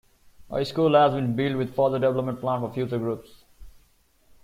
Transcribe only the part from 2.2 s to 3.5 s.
planned for future groups.